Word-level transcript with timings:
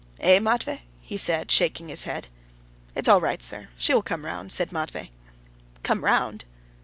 "Eh, 0.19 0.39
Matvey?" 0.39 0.81
he 0.99 1.15
said, 1.15 1.51
shaking 1.51 1.87
his 1.89 2.05
head. 2.05 2.27
"It's 2.95 3.07
all 3.07 3.21
right, 3.21 3.43
sir; 3.43 3.67
she 3.77 3.93
will 3.93 4.01
come 4.01 4.25
round," 4.25 4.51
said 4.51 4.71
Matvey. 4.71 5.11
"Come 5.83 6.03
round?" 6.03 6.43